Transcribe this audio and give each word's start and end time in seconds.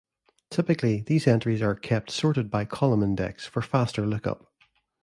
Typically, 0.49 1.01
these 1.01 1.27
entries 1.27 1.61
are 1.61 1.75
kept 1.75 2.09
sorted 2.09 2.49
by 2.49 2.65
column 2.65 3.03
index 3.03 3.45
for 3.45 3.61
faster 3.61 4.03
lookup. 4.03 4.51